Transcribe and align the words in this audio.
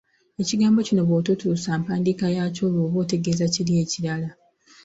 Ekigambo 0.41 0.79
kino 0.87 1.01
bw’ototuusa 1.07 1.69
mpandiika 1.81 2.25
yaakyo, 2.35 2.61
olwo 2.67 2.79
oba 2.87 2.97
otegeeza 3.03 3.45
kiri 3.53 3.73
ekirala. 3.83 4.29